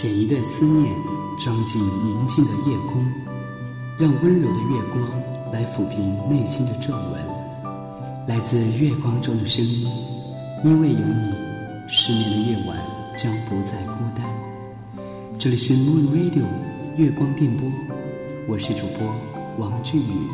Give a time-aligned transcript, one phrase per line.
[0.00, 0.90] 剪一段思念，
[1.36, 3.04] 装进宁静的夜空，
[3.98, 8.26] 让温柔的月光来抚平内心的皱纹。
[8.26, 9.86] 来自月光中的声音，
[10.64, 11.34] 因为有你，
[11.86, 12.78] 失眠的夜晚
[13.14, 14.24] 将不再孤单。
[15.38, 16.44] 这里是 Moon Radio
[16.96, 17.70] 月光电波，
[18.48, 19.06] 我是主播
[19.58, 20.30] 王俊宇，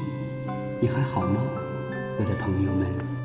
[0.81, 1.41] 你还好吗，
[2.21, 3.16] 我的朋友们？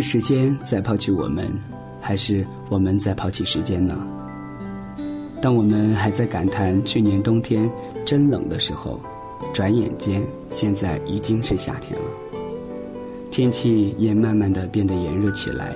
[0.00, 1.52] 是时间在抛弃我们，
[2.00, 4.06] 还是我们在抛弃时间呢？
[5.42, 7.68] 当我们还在感叹去年冬天
[8.04, 9.00] 真冷的时候，
[9.52, 12.06] 转眼间现在已经是夏天了，
[13.32, 15.72] 天气也慢慢的变得炎热起来。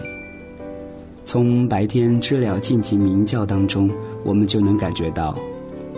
[1.24, 3.90] 从白天知了尽情鸣叫当中，
[4.22, 5.36] 我们就能感觉到，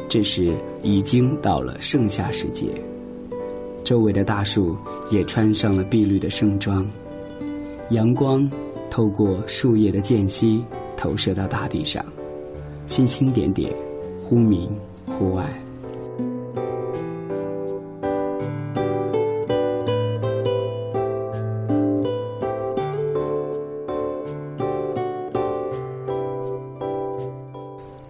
[0.09, 0.51] 这时
[0.83, 2.69] 已经到了盛夏时节，
[3.85, 4.75] 周围的大树
[5.11, 6.87] 也穿上了碧绿的盛装。
[7.91, 8.51] 阳光
[8.91, 10.65] 透过树叶的间隙
[10.97, 12.05] 投射到大地上，
[12.87, 13.73] 星星点点，
[14.25, 14.71] 忽明
[15.07, 15.49] 忽暗。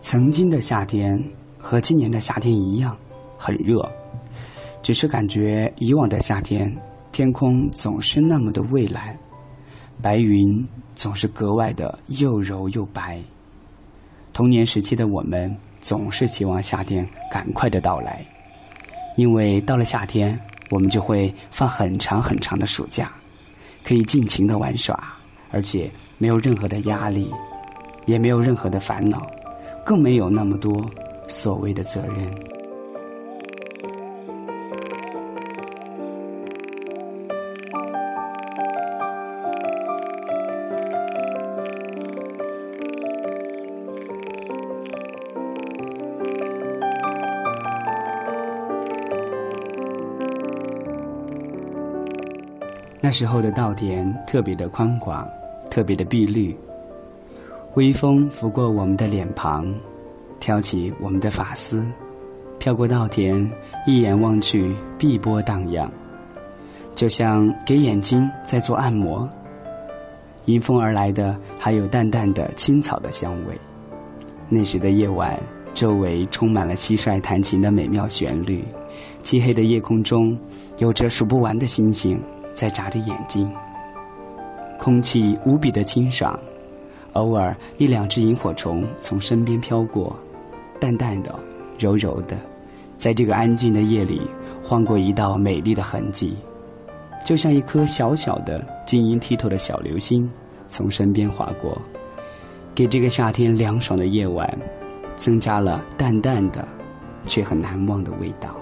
[0.01, 1.23] 曾经的夏天
[1.59, 2.97] 和今年的夏天一样，
[3.37, 3.85] 很热，
[4.81, 6.73] 只是感觉以往的夏天
[7.11, 9.19] 天空总是那么的蔚蓝。
[10.05, 10.63] 白云
[10.95, 13.19] 总是格外的又柔又白。
[14.35, 18.23] 童年时期的我们总是期望夏天赶快的到来，
[19.17, 20.39] 因为到了夏天，
[20.71, 23.11] 我们就会放很长很长的暑假，
[23.83, 24.95] 可以尽情的玩耍，
[25.51, 27.33] 而且没有任何的压力，
[28.05, 29.27] 也没有任何的烦恼，
[29.87, 30.85] 更没有那么多
[31.29, 32.31] 所谓的责任。
[53.15, 55.25] 时候的稻田特别的宽广，
[55.71, 56.53] 特别的碧绿。
[57.75, 59.73] 微风拂过我们的脸庞，
[60.41, 61.87] 挑起我们的发丝，
[62.59, 63.49] 飘过稻田，
[63.87, 65.89] 一眼望去，碧波荡漾，
[66.97, 69.31] 就像给眼睛在做按摩。
[70.47, 73.57] 迎风而来的还有淡淡的青草的香味。
[74.49, 75.39] 那时的夜晚，
[75.73, 78.65] 周围充满了蟋蟀弹琴的美妙旋律，
[79.23, 80.37] 漆黑的夜空中
[80.79, 82.21] 有着数不完的星星。
[82.55, 83.53] 在眨着眼睛，
[84.79, 86.39] 空气无比的清爽，
[87.13, 90.17] 偶尔一两只萤火虫从身边飘过，
[90.81, 91.35] 淡淡的，
[91.79, 92.37] 柔柔的，
[92.97, 94.23] 在这个安静的夜里
[94.63, 96.37] 晃过一道美丽的痕迹，
[97.25, 100.31] 就像一颗小小的晶莹剔透的小流星
[100.69, 101.77] 从身边划过，
[102.75, 104.49] 给这个夏天凉爽的夜晚
[105.17, 106.67] 增加了淡淡的，
[107.27, 108.55] 却很难忘的味道。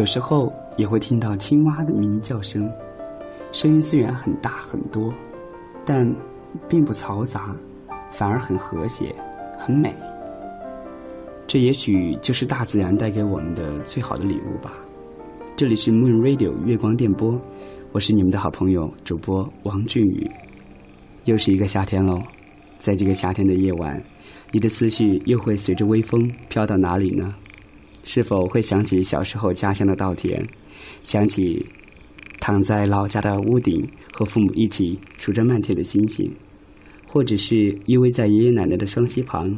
[0.00, 2.66] 有时候也会听到青蛙的鸣叫声，
[3.52, 5.12] 声音虽然很大很多，
[5.84, 6.10] 但
[6.66, 7.54] 并不嘈杂，
[8.10, 9.14] 反而很和谐，
[9.58, 9.94] 很美。
[11.46, 14.72] 这也许就是大自然带给我们的最好的礼物吧。
[15.54, 17.38] 这里是 Moon Radio 月光电波，
[17.92, 20.26] 我是你们的好朋友主播王俊宇。
[21.26, 22.22] 又是一个夏天喽，
[22.78, 24.02] 在这个夏天的夜晚，
[24.50, 27.34] 你的思绪又会随着微风飘到哪里呢？
[28.02, 30.44] 是否会想起小时候家乡的稻田，
[31.02, 31.64] 想起
[32.40, 36.30] 躺在老家的屋顶和父母一起数着漫天的星星，
[37.06, 39.54] 或者是依偎在爷爷奶奶的双膝旁，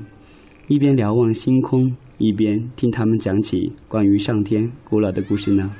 [0.66, 5.70] 一边瞭望星空，一边听他们讲起关于上天古老的故事呢？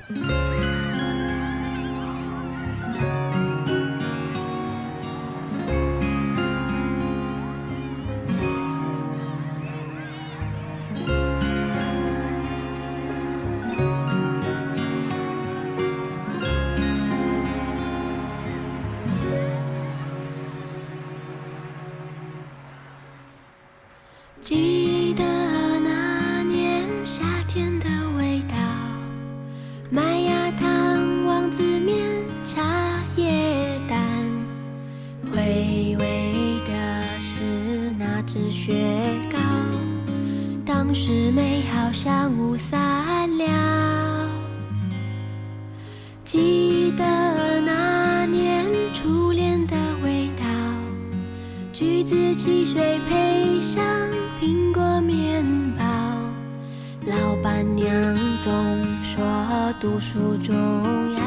[59.83, 61.21] 读书重要，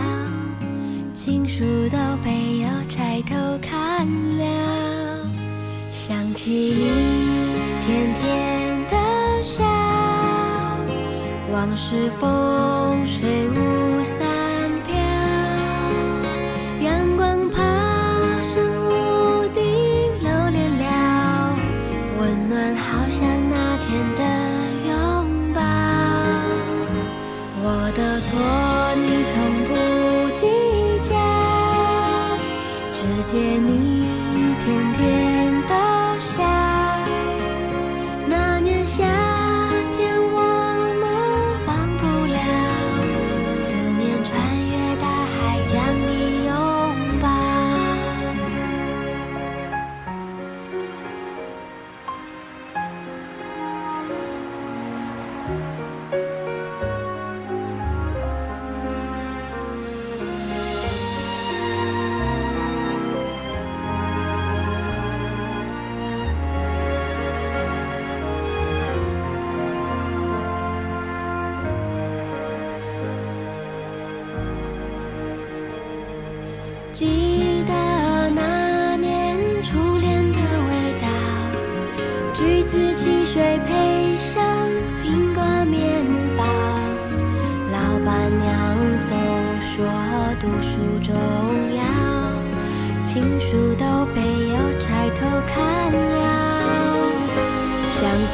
[1.14, 4.08] 情书都被邮差偷看
[4.38, 5.28] 了。
[5.92, 6.86] 想起你
[7.86, 8.96] 甜甜的
[9.44, 9.62] 笑，
[11.52, 13.75] 往事风吹雾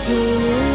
[0.04, 0.71] 想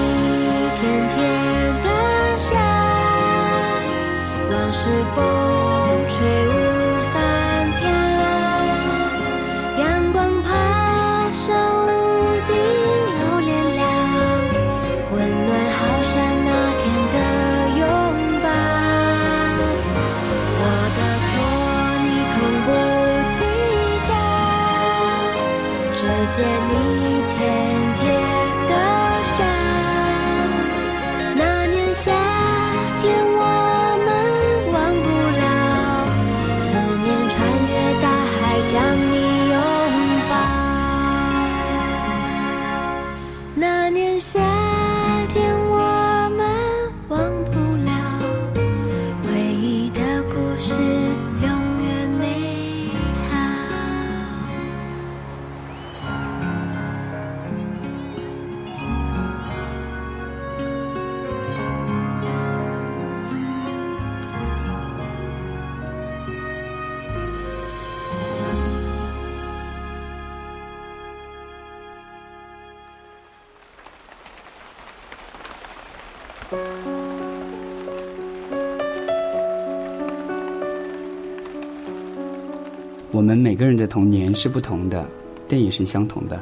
[83.47, 85.07] 每个人的童年是不同的，
[85.47, 86.37] 但也是相同的。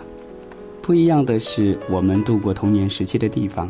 [0.81, 3.69] 不一样的是，我们度过童年时期的地方；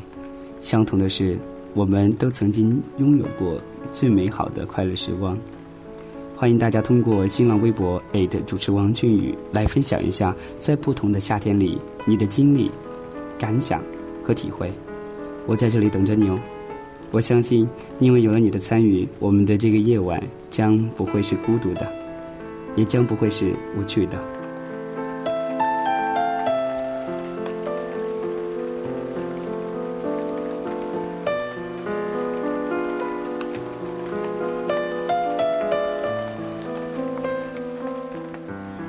[0.61, 1.37] 相同的是，
[1.75, 3.61] 我们都曾经拥有过
[3.93, 5.37] 最美好的快乐时光。
[6.37, 8.01] 欢迎大家通过新浪微博
[8.47, 11.77] 主持王俊宇来分享一下，在不同的夏天里
[12.07, 12.71] 你的经历、
[13.37, 13.83] 感想
[14.23, 14.71] 和体会。
[15.45, 16.39] 我在这里等着你哦。
[17.11, 22.04] 我相信，因为有了你的参与，我们的这个夜晚将不会是孤独的。
[22.77, 24.19] 也将不会是无趣的。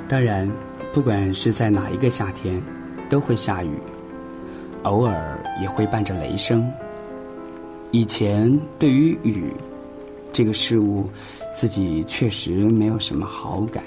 [0.08, 0.48] 当然，
[0.94, 2.62] 不管是在哪一个夏天，
[3.10, 3.78] 都会下雨，
[4.84, 6.72] 偶尔也会伴着雷声。
[7.90, 9.52] 以前对于雨
[10.36, 11.08] 这个事物，
[11.50, 13.82] 自己确实没有什么好感。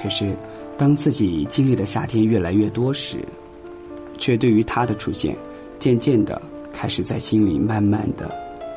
[0.00, 0.32] 可是，
[0.78, 3.18] 当自己经历的夏天越来越多时，
[4.18, 5.36] 却对于它的出现，
[5.80, 6.40] 渐渐的
[6.72, 8.32] 开始在心里慢慢的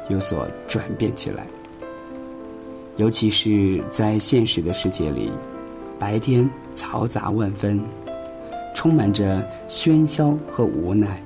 [0.10, 1.46] 有所转变起来。
[2.98, 5.32] 尤其是在现实的世界里，
[6.00, 7.79] 白天嘈杂万分，
[8.74, 11.24] 充满着喧嚣和无奈。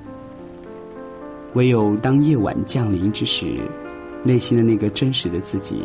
[1.54, 3.58] 唯有当夜晚降临之时，
[4.24, 5.84] 内心的那个真实的自己，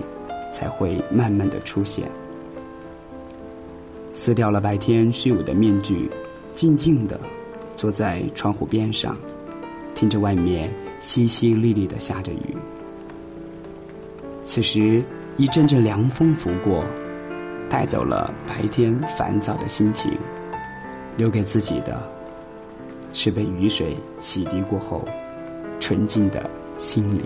[0.51, 2.09] 才会慢慢的出现。
[4.13, 6.09] 撕掉了白天虚伪的面具，
[6.53, 7.19] 静静的
[7.73, 9.15] 坐在窗户边上，
[9.93, 12.57] 听着外面淅淅沥沥的下着雨。
[14.43, 15.03] 此时，
[15.37, 16.83] 一阵阵凉风拂过，
[17.69, 20.11] 带走了白天烦躁的心情，
[21.17, 22.01] 留给自己的，
[23.13, 25.05] 是被雨水洗涤过后
[25.79, 27.21] 纯净的心灵。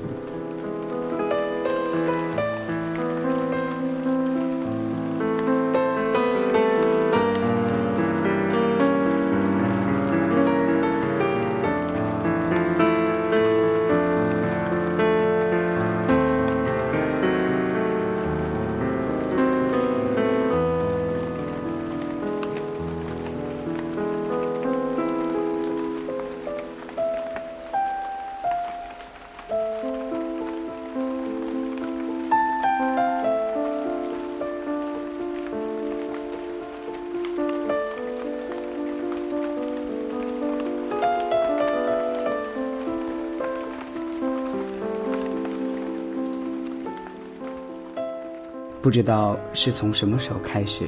[48.84, 50.86] 不知道是从什么时候开始，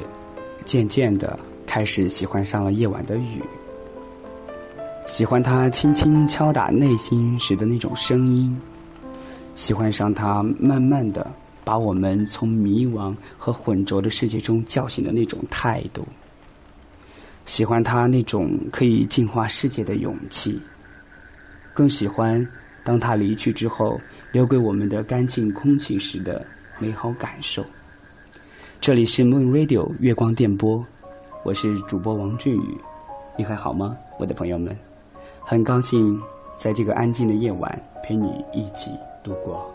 [0.65, 3.41] 渐渐的开始喜欢上了夜晚的雨，
[5.07, 8.59] 喜欢它轻轻敲打内心时的那种声音，
[9.55, 11.25] 喜欢上它慢慢的
[11.63, 16.05] 把我们从迷惘和浑浊的世界中叫醒的那种态度，
[17.45, 20.61] 喜欢它那种可以净化世界的勇气，
[21.73, 22.45] 更喜欢
[22.83, 23.97] 当他离去之后
[24.33, 26.45] 留给我们的干净空气时的
[26.77, 27.65] 美好感受。
[28.85, 30.85] 这里是 Moon Radio 月光电波，
[31.41, 32.77] 我是主播王俊宇，
[33.35, 34.77] 你还好吗，我的朋友们？
[35.39, 36.21] 很高兴
[36.55, 38.91] 在这个安静的夜晚陪你一起
[39.23, 39.74] 度过。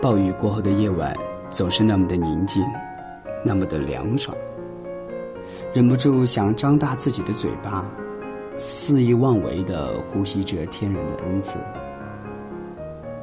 [0.00, 1.14] 暴雨过后的夜晚
[1.50, 2.64] 总是那么的宁静，
[3.44, 4.34] 那么的凉爽，
[5.74, 7.84] 忍不住想张大自己的嘴巴，
[8.54, 11.58] 肆意妄为的呼吸着天然的恩赐，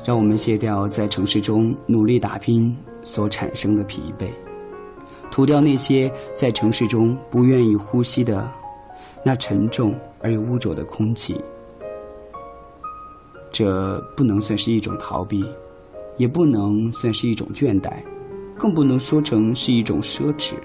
[0.04, 4.28] 让我们卸掉在城市中努力打拼所产生的疲惫，
[5.32, 8.48] 涂掉那些在城市中不愿意呼吸的
[9.24, 11.42] 那沉重而又污浊的空气。
[13.52, 15.44] 这不能算是一种逃避。
[16.18, 17.94] 也不能算是一种倦怠，
[18.58, 20.56] 更不能说成是一种奢侈。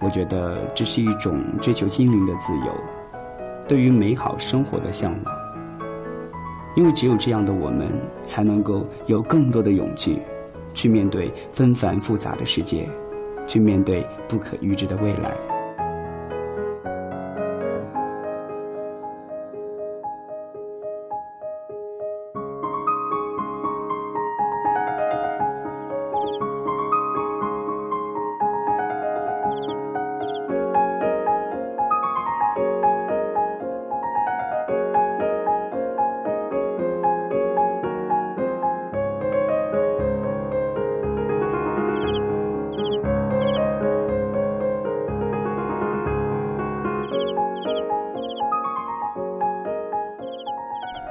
[0.00, 2.72] 我觉得这是一种追求心灵的自由，
[3.66, 5.34] 对于美好生活的向往。
[6.76, 7.88] 因为只有这样的我们，
[8.22, 10.20] 才能够有更多的勇气，
[10.72, 12.88] 去面对纷繁复杂的世界，
[13.48, 15.36] 去面对不可预知的未来。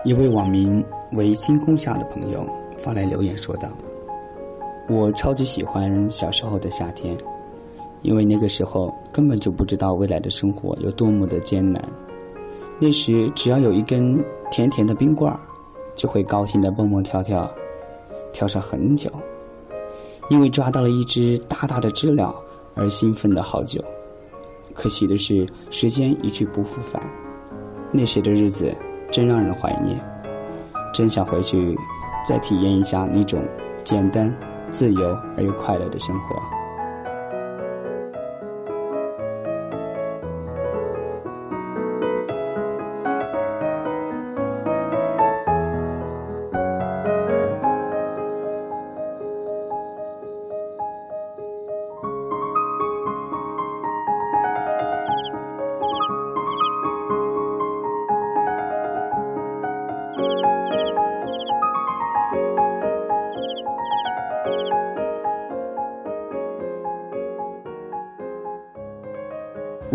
[0.07, 2.47] 一位网名为“星空下”的朋友
[2.77, 3.67] 发来留言说道
[4.87, 7.13] ：“我超级喜欢小时候的夏天，
[8.03, 11.83] 因为那个时候根本就不知道未来的生活有多么的艰难。
[12.79, 14.17] 那时只要有一根
[14.49, 15.37] 甜甜的冰棍儿，
[15.93, 17.51] 就会高兴的蹦蹦跳跳，
[18.31, 19.11] 跳上很久。
[20.29, 22.33] 因为抓到了一只大大的知了
[22.75, 23.83] 而兴奋的好久。
[24.73, 27.03] 可惜的是，时间一去不复返，
[27.91, 28.73] 那时的日子。”
[29.11, 29.97] 真让人怀念，
[30.93, 31.77] 真想回去
[32.27, 33.41] 再体验一下那种
[33.83, 34.33] 简单、
[34.69, 36.56] 自由而又快乐的生活。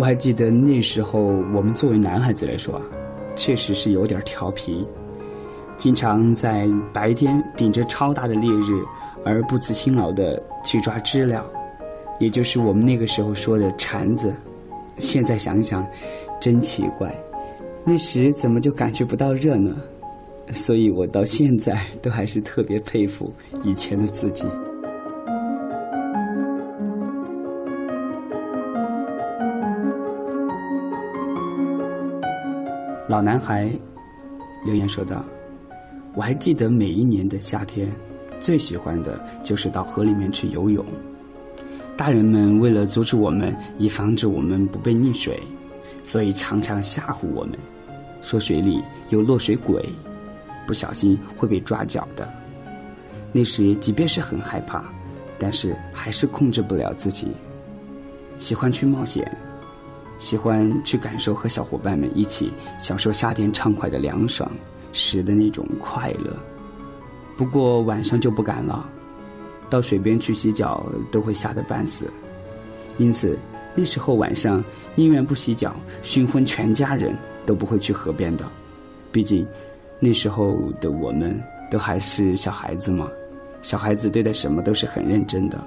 [0.03, 1.21] 我还记得那时候，
[1.55, 2.83] 我们作为男孩子来说啊，
[3.37, 4.85] 确实是有点调皮，
[5.77, 8.83] 经常在白天顶着超大的烈日
[9.25, 11.49] 而不辞辛劳的去抓知了，
[12.19, 14.35] 也就是我们那个时候说的蝉子。
[14.99, 15.87] 现在想想，
[16.41, 17.17] 真奇怪，
[17.85, 19.77] 那时怎么就感觉不到热呢？
[20.53, 23.33] 所以我到现在都还是特别佩服
[23.63, 24.49] 以前的自己。
[33.23, 33.71] 男孩
[34.65, 35.25] 留言说道
[36.15, 37.89] ：“我还记得每一年的夏天，
[38.41, 40.85] 最喜欢的就是到河里面去游泳。
[41.97, 45.41] 大人们为了阻止我们，以防止我们不被溺水，
[46.03, 47.57] 所以常常吓唬我们，
[48.23, 49.83] 说水里有落水鬼。”
[50.65, 52.27] 不小心会被抓脚的。
[53.33, 54.85] 那时即便是很害怕，
[55.37, 57.29] 但是还是控制不了自己，
[58.39, 59.29] 喜欢去冒险，
[60.23, 64.51] 喜欢去感受和小伙伴们一起享受夏天畅快的凉爽
[64.93, 66.35] 时的那种快乐。
[67.37, 68.89] 不过晚上就不敢了，
[69.69, 72.09] 到水边去洗脚都会吓得半死，
[72.99, 73.37] 因此
[73.75, 74.63] 那时候晚上
[74.95, 78.49] 宁愿不洗脚，熏昏全家人都不会去河边的，
[79.11, 79.47] 毕竟。
[80.05, 83.09] 那时候的我们都还是小孩子嘛，
[83.61, 85.65] 小孩子对待什么都是很认真的，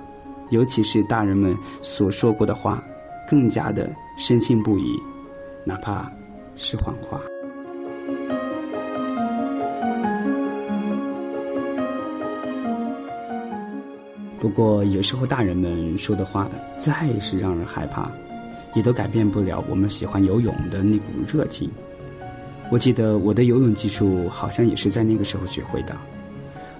[0.50, 2.83] 尤其是大人们所说过的话，
[3.27, 4.96] 更加的深信不疑，
[5.63, 6.12] 哪怕
[6.55, 7.20] 是谎话。
[14.39, 16.47] 不过有时候大人们说的话
[16.78, 18.12] 再是让人害怕，
[18.76, 21.69] 也都改变不了我们喜欢游泳的那股热情。
[22.69, 25.97] 我记得我的游泳技术好像也是在那个时候学会的，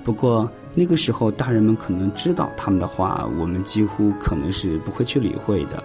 [0.04, 5.84] 不过那个时候大人们可能知道他们的话，我们几乎可能是不会去理会的，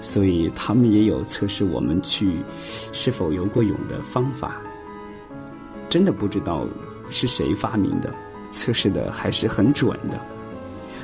[0.00, 2.36] 所以他们也有测试我们去
[2.92, 4.60] 是否游过泳的方法。
[5.88, 6.66] 真的不知道
[7.10, 8.12] 是谁发明的，
[8.50, 10.18] 测试的还是很准的，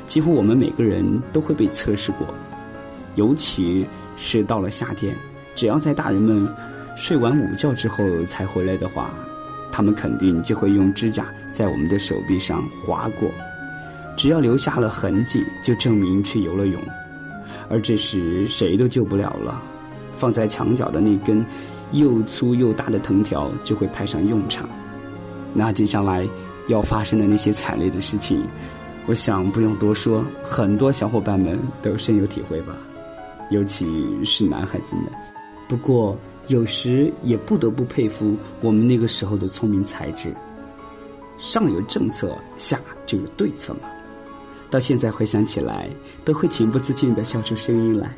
[0.06, 2.26] 几乎我们每个人都会被测试过，
[3.14, 3.86] 尤其
[4.16, 5.16] 是到了夏天，
[5.54, 6.48] 只要在大人们。
[7.00, 9.14] 睡完午觉之后才回来的话，
[9.70, 13.30] 他们肯定就会用指甲在我们的手臂上划过，
[14.16, 16.82] 只要留下了痕迹，就证明去游了泳。
[17.68, 19.62] 而这时谁都救不了了，
[20.12, 21.44] 放在墙角的那根
[21.92, 24.68] 又粗又大的藤条就会派上用场。
[25.54, 26.28] 那接下来
[26.68, 28.42] 要发生的那些惨烈的事情，
[29.06, 32.76] 我想不用多说，很多小伙伴们都深有体会吧，
[33.50, 33.86] 尤其
[34.24, 35.04] 是男孩子们。
[35.68, 36.16] 不过。
[36.48, 40.34] 有时也不得不佩服我们那个时候的聪明才智。
[41.36, 43.80] 上有政策，下就有对策嘛。
[44.70, 45.88] 到现在回想起来，
[46.24, 48.14] 都会情不自禁的笑出声音来。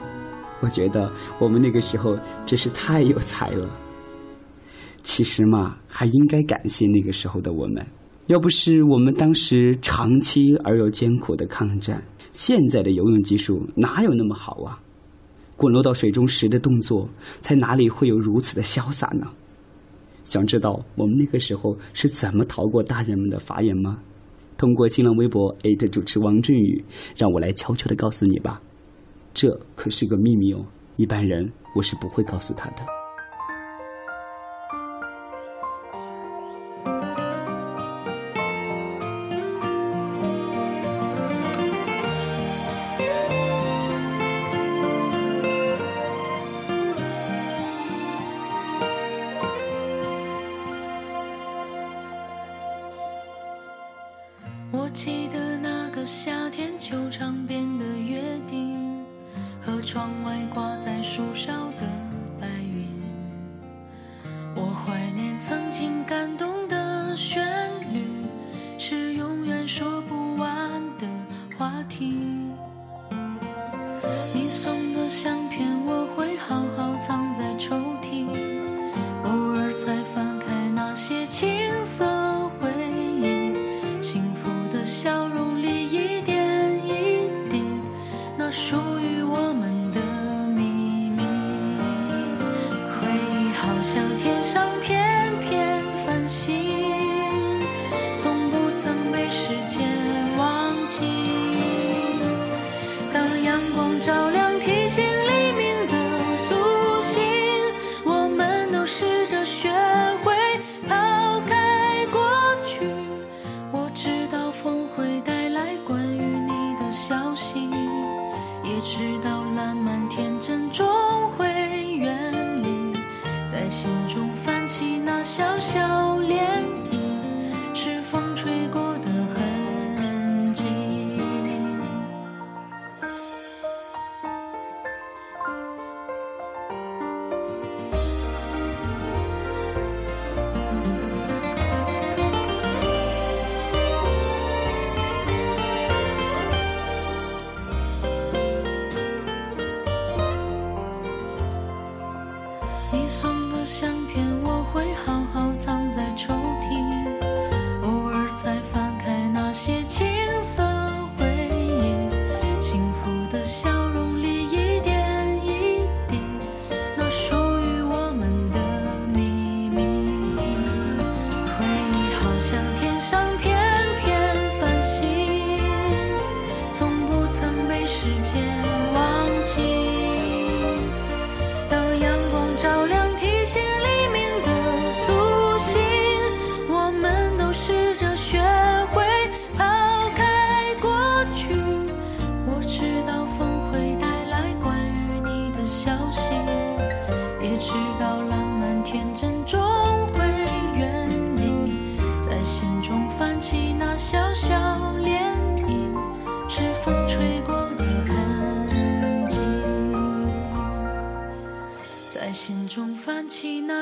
[0.60, 3.68] 我觉得我们那个时候真是太有才了。
[5.02, 7.86] 其实嘛，还应该感谢那个时候的我们。
[8.26, 14.78] 要不是我们当时长期而又艰苦的抗战，现在的游泳技术哪有那么好啊？
[15.56, 17.08] 滚落到水中时的动作，
[17.40, 19.26] 才哪里会有如此的潇洒呢？
[20.22, 23.98] 想知道我们那个时候是怎么逃过大人们的法眼吗？
[24.60, 25.56] 通过新浪微博
[25.88, 26.84] 主持王振宇，
[27.16, 28.60] 让我来悄悄的告诉你吧，
[29.32, 30.62] 这可是个秘密哦，
[30.96, 32.99] 一般人我是不会告诉他的。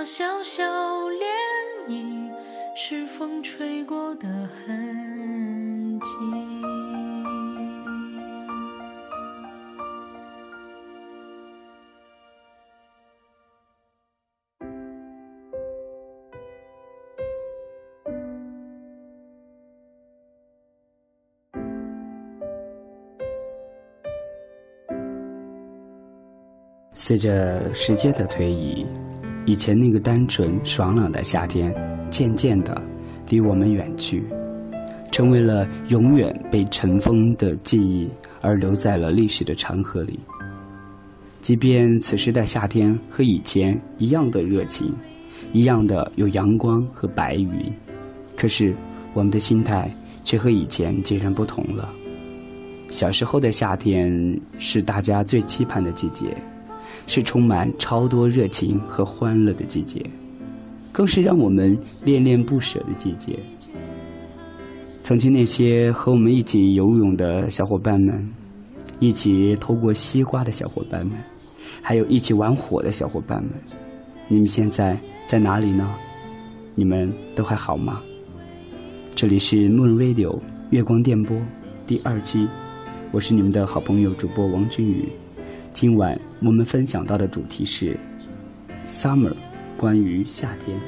[0.04, 0.64] 小小
[1.10, 1.24] 涟
[1.88, 2.30] 漪
[2.76, 6.08] 是风吹过的痕迹
[26.92, 28.86] 随着时间的推移
[29.48, 31.74] 以前那个单纯爽朗的夏天，
[32.10, 32.78] 渐渐的
[33.30, 34.22] 离我们远去，
[35.10, 38.06] 成为了永远被尘封的记忆，
[38.42, 40.20] 而留在了历史的长河里。
[41.40, 44.94] 即便此时的夏天和以前一样的热情，
[45.54, 47.72] 一样的有阳光和白云，
[48.36, 48.76] 可是
[49.14, 49.90] 我们的心态
[50.24, 51.88] 却和以前截然不同了。
[52.90, 54.12] 小时候的夏天
[54.58, 56.36] 是大家最期盼的季节。
[57.08, 59.98] 是充满超多热情和欢乐的季节，
[60.92, 63.38] 更是让我们恋恋不舍的季节。
[65.00, 68.28] 曾经那些和我们一起游泳的小伙伴们，
[69.00, 71.16] 一起偷过西瓜的小伙伴们，
[71.80, 73.52] 还有一起玩火的小伙伴们，
[74.28, 74.94] 你们现在
[75.24, 75.94] 在哪里呢？
[76.74, 78.02] 你们都还好吗？
[79.14, 81.34] 这里是 Moon Radio 月光电波
[81.86, 82.46] 第二季，
[83.12, 85.08] 我是你们的好朋友主播王君宇。
[85.72, 87.98] 今晚我们分享到的主题是
[88.86, 89.34] “summer”，
[89.76, 90.78] 关于夏天。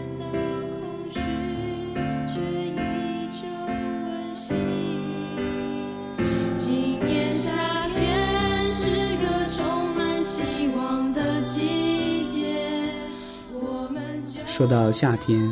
[14.46, 15.50] 说到夏天，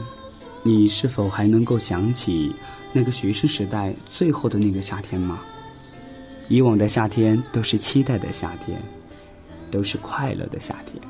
[0.62, 2.54] 你是否还能够想起
[2.92, 5.40] 那个学生时代最后的那个夏天吗？
[6.46, 8.80] 以往的夏天都是期待的夏天。
[9.70, 11.02] 都是快乐的夏天，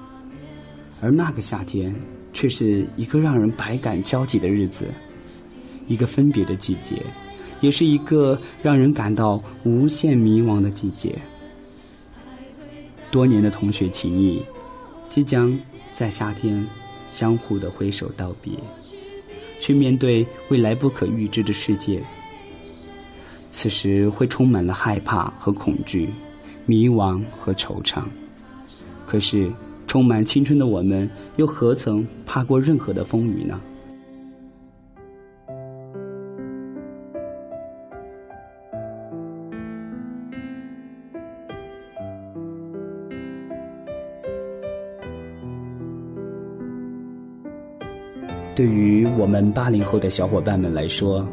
[1.00, 1.94] 而那个夏天
[2.32, 4.86] 却是一个让人百感交集的日子，
[5.86, 7.02] 一个分别的季节，
[7.60, 11.18] 也是一个让人感到无限迷茫的季节。
[13.10, 14.44] 多年的同学情谊，
[15.08, 15.58] 即将
[15.92, 16.66] 在夏天
[17.08, 18.52] 相互的挥手道别，
[19.58, 22.02] 去面对未来不可预知的世界。
[23.48, 26.10] 此时会充满了害怕和恐惧，
[26.66, 28.02] 迷茫和惆怅。
[29.08, 29.50] 可是，
[29.86, 33.58] 充满青春的我们，又何曾怕过任何的风雨呢？
[48.54, 51.26] 对于我们八零后的小伙伴们来说，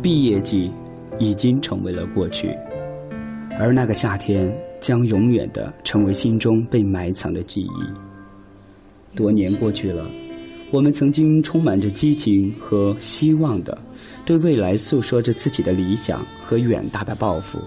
[0.00, 0.72] 毕业季
[1.18, 2.56] 已经成为了过去，
[3.58, 4.50] 而那个夏天。
[4.80, 9.16] 将永远的成为心中被埋藏的记忆。
[9.16, 10.06] 多年过去了，
[10.70, 13.76] 我们曾经充满着激情和希望的，
[14.24, 17.58] 对未来诉说着自己的理想和远大的抱负。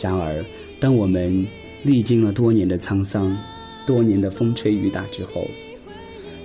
[0.00, 0.44] 然而，
[0.78, 1.46] 当我们
[1.82, 3.36] 历经了多年的沧桑，
[3.86, 5.46] 多年的风吹雨打之后，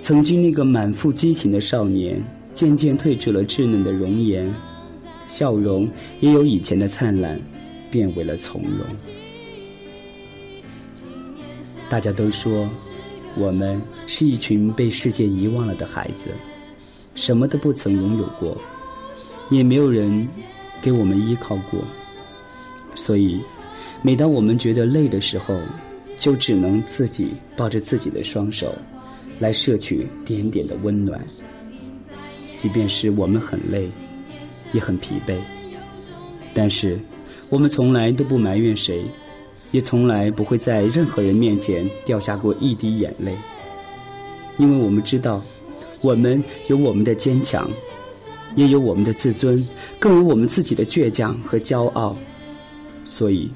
[0.00, 2.22] 曾经那个满腹激情的少年，
[2.54, 4.52] 渐渐褪去了稚嫩的容颜，
[5.26, 5.88] 笑容
[6.20, 7.40] 也由以前的灿烂，
[7.90, 8.86] 变为了从容。
[11.88, 12.68] 大家都说，
[13.36, 16.30] 我们是一群被世界遗忘了的孩子，
[17.14, 18.56] 什么都不曾拥有过，
[19.50, 20.26] 也没有人
[20.82, 21.80] 给我们依靠过。
[22.94, 23.40] 所以，
[24.02, 25.60] 每当我们觉得累的时候，
[26.18, 28.74] 就只能自己抱着自己的双手，
[29.38, 31.24] 来摄取点点的温暖。
[32.56, 33.88] 即便是我们很累，
[34.72, 35.36] 也很疲惫，
[36.52, 36.98] 但是
[37.50, 39.04] 我们从来都不埋怨谁。
[39.70, 43.36] 也从来不会在任何人面前掉下过一滴眼泪，
[44.56, 45.42] 因为我们知道，
[46.00, 47.68] 我们有我们的坚强，
[48.54, 49.66] 也有我们的自尊，
[49.98, 52.16] 更有我们自己的倔强和骄傲。
[53.04, 53.50] 所以，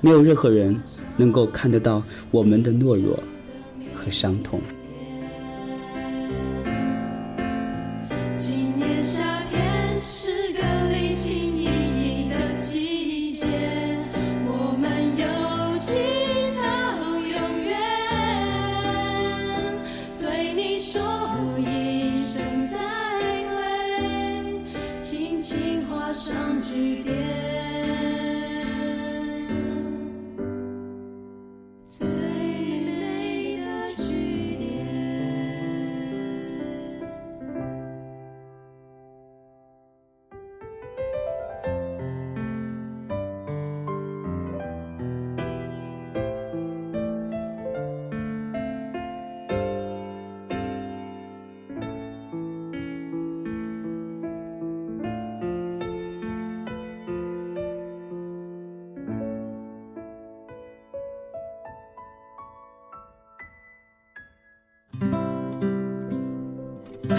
[0.00, 0.80] 没有任何人
[1.16, 3.18] 能够看得到我们的懦弱
[3.94, 4.60] 和伤痛。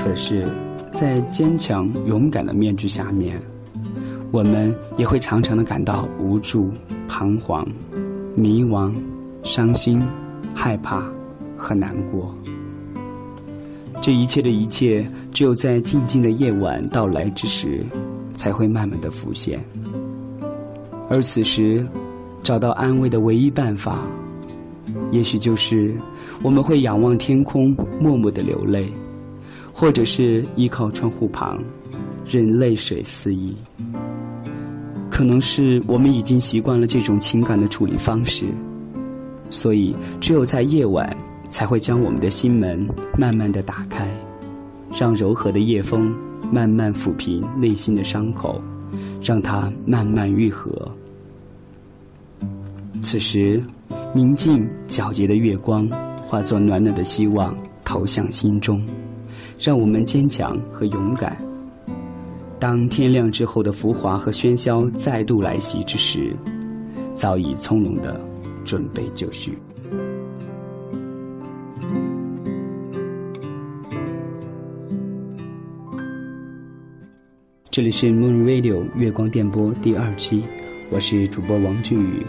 [0.04, 0.46] 可是，
[0.92, 3.40] 在坚强勇敢的面具下面，
[4.32, 6.70] 我们也会常常的感到无助、
[7.08, 7.66] 彷徨、
[8.36, 8.94] 迷茫、
[9.44, 10.02] 伤心、
[10.54, 11.02] 害怕
[11.56, 12.36] 和难过。
[14.02, 17.82] 这一切的一切，只有在静静的夜晚到来之时，
[18.34, 19.58] 才会慢慢的浮现。
[21.10, 21.88] 而此时，
[22.44, 24.06] 找到安慰的唯一办法，
[25.12, 25.96] 也许就是
[26.42, 28.92] 我们会仰望天空，默默的流泪。
[29.74, 31.62] 或者是依靠窗户旁，
[32.26, 33.56] 任泪水肆意。
[35.10, 38.46] 可能是我们已经习惯了这种情感的处理方式，
[39.50, 41.16] 所以只有在夜晚，
[41.50, 44.08] 才会将我们的心门慢慢的打开，
[44.96, 46.16] 让柔和的夜风
[46.52, 48.62] 慢慢抚平内心的伤口，
[49.22, 50.92] 让它慢慢愈合。
[53.04, 53.62] 此时，
[54.16, 55.88] 明净皎洁的月光
[56.26, 58.84] 化作暖暖的希望，投向心中。
[59.64, 61.38] 让我们坚强和勇敢。
[62.60, 66.36] 当天亮之后的浮华和喧嚣再度来袭之时，
[67.16, 68.20] 早已从容的
[68.66, 69.58] 准备就绪。
[77.72, 80.44] 这里是 Moon Radio 月光电波第二期，
[80.92, 82.26] 我是主播王俊宇。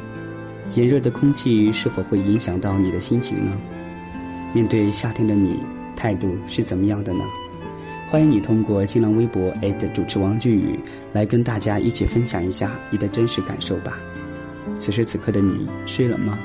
[0.75, 3.57] 炎热的空气是否会影响到你的心情呢？
[4.55, 5.57] 面对夏天的你。
[5.97, 7.25] 态度是怎么样的呢？
[8.11, 9.53] 欢迎你通过新浪微博
[9.93, 10.79] 主持王俊宇
[11.13, 13.99] 来跟大家一起分享一下你的真实感受吧。
[14.77, 16.39] 此时此刻的你睡了吗？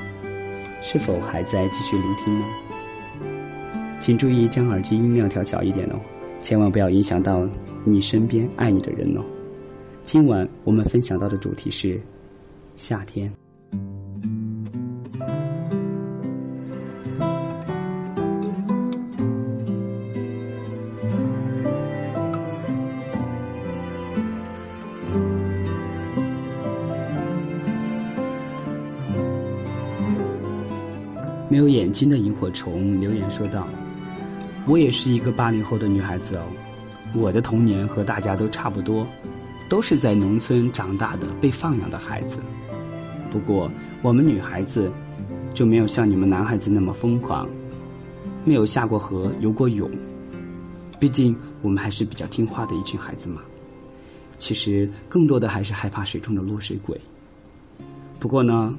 [0.82, 2.46] 是否还在继续聆听呢？
[4.00, 6.00] 请注意将耳机音量调小一点哦，
[6.42, 7.46] 千万不要影响到
[7.84, 9.22] 你身边爱你的人哦。
[10.04, 12.00] 今晚我们分享到的主题是
[12.76, 13.30] 夏天。
[31.90, 33.66] 眼睛的萤火虫留言说道
[34.64, 36.44] ：“我也是一个八零后的女孩子哦，
[37.12, 39.04] 我的童年和大家都差不多，
[39.68, 42.38] 都是在农村长大的被放养的孩子。
[43.28, 43.68] 不过
[44.02, 44.88] 我们女孩子
[45.52, 47.48] 就没有像你们男孩子那么疯狂，
[48.44, 49.90] 没有下过河、游过泳。
[51.00, 53.42] 毕竟我们还是比较听话的一群孩子嘛。
[54.38, 56.96] 其实更多的还是害怕水中的落水鬼。
[58.20, 58.78] 不过呢。”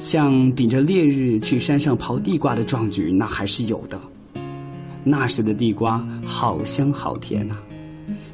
[0.00, 4.00] 像顶着烈日去山上刨地瓜的壮举，那还是有的。
[5.04, 7.56] 那时的地瓜好香好甜呐，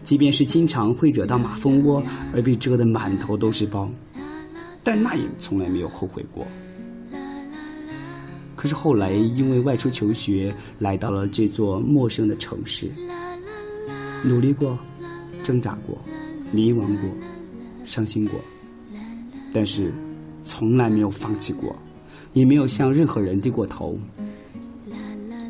[0.05, 2.01] 即便是经常会惹到马蜂窝
[2.33, 3.91] 而被蛰得满头都是包，
[4.85, 6.47] 但那也从来没有后悔过。
[8.55, 12.89] 可是后来因为外出求学，来到了这座陌生的城市，
[14.25, 14.79] 努力过，
[15.43, 15.99] 挣扎过，
[16.53, 17.11] 迷茫过，
[17.85, 18.41] 伤心过，
[19.53, 19.93] 但是。
[20.47, 21.75] 从来没有放弃过，
[22.33, 23.99] 也没有向任何人低过头。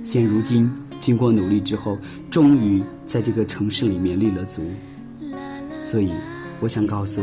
[0.02, 1.98] 现如今，经过努力之后，
[2.30, 4.62] 终于在这个城市里面立了足。
[5.82, 6.10] 所以，
[6.60, 7.20] 我想告诉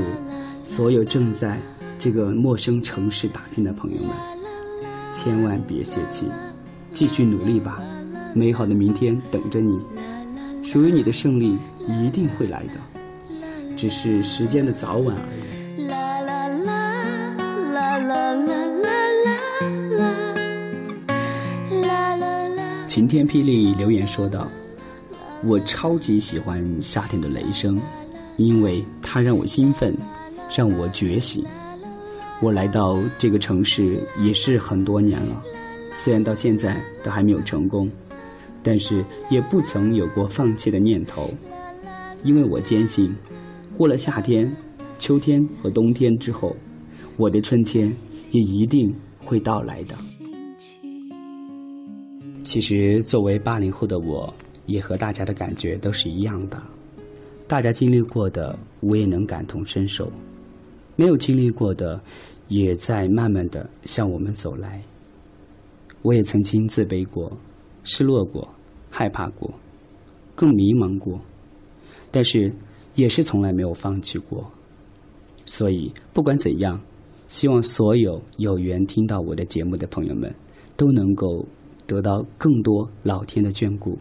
[0.64, 1.58] 所有正在
[1.98, 4.10] 这个陌生城市打拼的朋友们，
[5.12, 6.28] 千万别泄气，
[6.92, 7.82] 继续努力吧，
[8.36, 9.80] 美好的明天等着你，
[10.64, 11.58] 属于你的胜利
[11.88, 15.53] 一定会来的，只是时间的早晚而已。
[22.94, 24.48] 晴天霹雳留言说道
[25.44, 27.82] ：“我超级喜欢夏天的雷声，
[28.38, 29.98] 因为它让我兴奋，
[30.56, 31.44] 让我觉醒。
[32.40, 35.42] 我来到这个城市也是很多年了，
[35.96, 37.90] 虽然到现在都还没有成功，
[38.62, 41.34] 但是也不曾有过放弃的念头，
[42.24, 43.12] 因为我坚信，
[43.76, 44.56] 过了夏天、
[45.00, 46.56] 秋天和冬天之后，
[47.18, 47.92] 我的春天
[48.30, 48.94] 也一定
[49.26, 49.96] 会到来的。
[52.44, 54.32] 其实，作为八零后的我，
[54.66, 56.62] 也和大家的感觉都是一样的。
[57.48, 60.06] 大家经历过的，我也能感同身受；
[60.98, 62.02] 没有经历过的，
[62.50, 64.82] 也在慢慢的向我们走来。
[66.02, 67.32] 我也曾经自卑过、
[67.84, 68.48] 失落过、
[68.90, 69.50] 害怕过，
[70.36, 71.20] 更迷茫过，
[72.12, 72.54] 但是
[72.96, 74.46] 也是从来没有放弃过。
[75.46, 76.80] 所以，不管怎样，
[77.30, 80.34] 希望所有有缘听到我的节目的朋友们，
[80.76, 81.48] 都能够。
[81.86, 83.98] 得到更多老天的眷顾，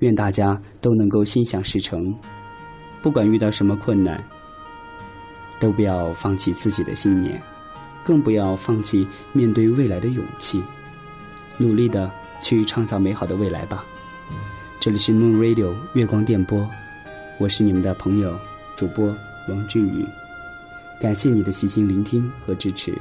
[0.00, 2.14] 愿大家都能够心想事成。
[3.00, 4.22] 不管遇到什么困难，
[5.58, 7.40] 都不要放弃自己的信念，
[8.04, 10.62] 更不要放弃面对未来的勇气，
[11.58, 13.84] 努力的去创造美好的未来吧。
[14.78, 16.68] 这里是 Moon Radio 月光电波，
[17.38, 18.36] 我是你们的朋友
[18.76, 19.06] 主播
[19.48, 20.06] 王俊宇，
[21.00, 22.96] 感谢你的细心聆听和支持，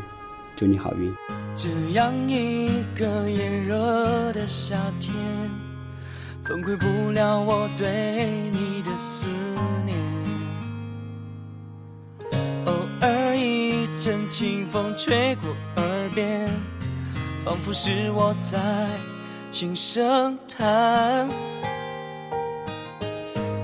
[0.61, 1.11] 祝你好运。
[1.55, 5.11] 这样一个炎热的夏天，
[6.43, 9.25] 分挥不了我对你的思
[9.87, 9.97] 念。
[12.67, 16.47] 偶尔一阵清风吹过耳边，
[17.43, 18.59] 仿佛是我在
[19.49, 21.27] 轻声叹。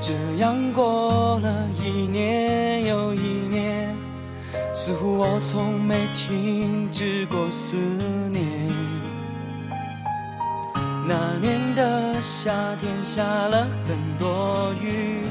[0.01, 3.36] 这样过了一年又一。
[4.87, 7.75] 似乎我从没停止过思
[8.31, 8.41] 念。
[11.05, 15.25] 那年的夏天下了很多雨，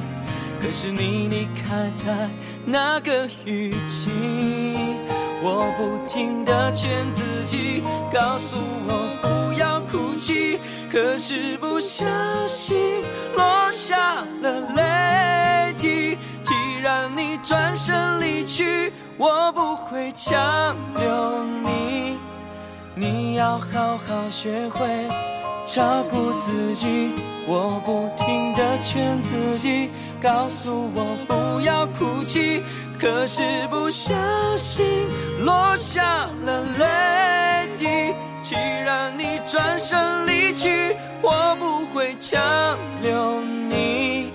[0.60, 2.28] 可是你离开在
[2.66, 4.10] 那个雨季。
[5.42, 10.58] 我不停地劝自己，告诉我不要哭泣，
[10.92, 12.04] 可是不小
[12.46, 12.76] 心
[13.34, 16.18] 落下了泪滴。
[16.44, 18.92] 既然你转身离去。
[19.18, 22.18] 我不会强留你，
[22.94, 24.86] 你要好好学会
[25.64, 27.12] 照顾自己。
[27.48, 29.88] 我不停地劝自己，
[30.20, 32.62] 告诉我不要哭泣，
[32.98, 34.14] 可是不小
[34.56, 34.84] 心
[35.44, 38.14] 落下了泪滴。
[38.42, 42.38] 既然你转身离去，我不会强
[43.02, 44.30] 留你，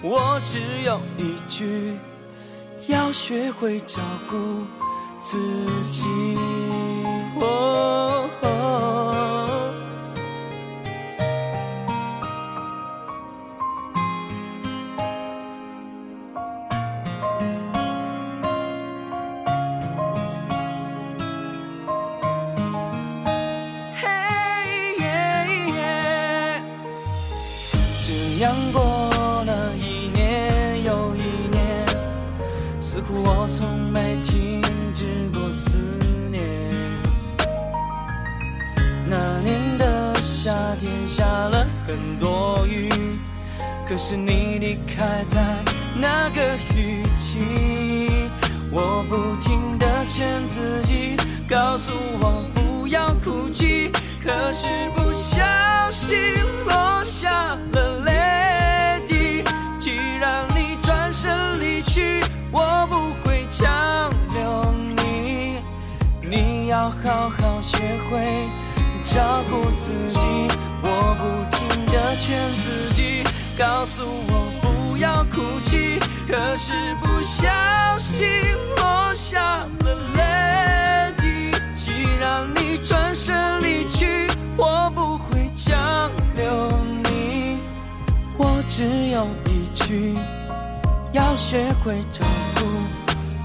[0.00, 1.98] 我只有一句。
[2.88, 4.36] 要学会照顾
[5.18, 5.38] 自
[5.88, 6.06] 己。
[41.92, 42.88] 很多雨，
[43.86, 45.42] 可是你离开在
[45.94, 47.38] 那个雨季。
[48.70, 51.14] 我不停地劝自己，
[51.46, 53.92] 告诉我不要哭泣，
[54.24, 55.44] 可是不小
[55.90, 56.16] 心
[56.66, 59.44] 落下了泪滴。
[59.78, 65.58] 既然你转身离去，我不会强留你。
[66.22, 66.62] 你。
[66.68, 67.76] 要好好学
[68.08, 68.48] 会
[69.04, 70.18] 照顾自己，
[70.82, 71.41] 我不
[72.16, 73.22] 劝自己，
[73.56, 75.98] 告诉我不要哭泣，
[76.28, 77.48] 可是不小
[77.96, 78.26] 心
[78.76, 81.50] 落下了泪滴。
[81.74, 86.70] 既然你转身离去，我不会强留
[87.04, 87.58] 你，
[88.36, 90.14] 我只有一句，
[91.12, 92.24] 要学会照
[92.56, 92.60] 顾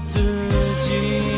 [0.04, 0.20] 自
[0.82, 1.37] 己。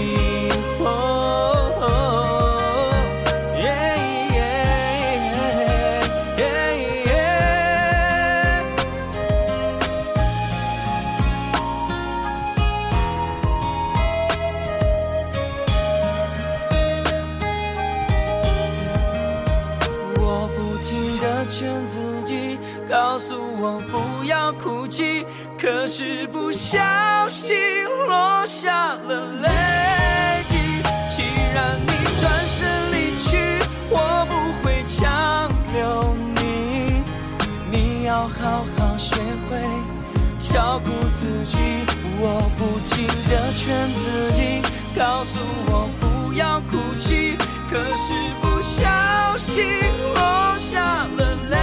[21.61, 22.59] 劝自己，
[22.89, 25.27] 告诉我不要哭泣
[25.61, 26.79] 可是不小
[27.29, 27.55] 心
[28.09, 30.57] 落下了泪滴。
[31.07, 31.21] 既
[31.55, 33.37] 然你转身离去，
[33.91, 34.35] 我不
[34.65, 37.03] 会强留你。
[37.71, 39.15] 你要好好学
[39.51, 39.61] 会
[40.43, 40.91] 照顾。
[41.13, 41.59] 自己。
[42.23, 44.63] 我不停地劝自己，
[44.97, 47.37] 告诉我不要哭泣，
[47.71, 48.13] 可是
[48.43, 49.65] 不小心
[50.17, 51.57] 落下了泪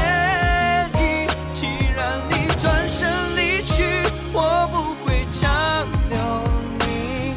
[0.93, 1.27] 滴。
[1.53, 3.83] 既然你转身离去，
[4.31, 6.17] 我不会强留
[6.79, 7.35] 你。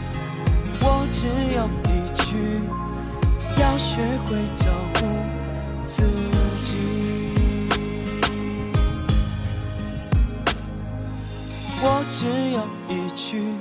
[0.80, 2.60] 我只有一句，
[3.60, 3.98] 要学
[4.28, 5.00] 会照顾
[5.82, 6.06] 自
[6.62, 6.68] 己。
[11.82, 13.52] 我只有一句，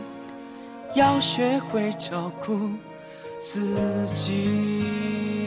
[0.93, 2.69] 要学会照顾
[3.39, 5.38] 自己。